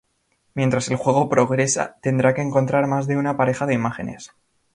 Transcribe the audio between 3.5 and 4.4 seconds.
de imágenes.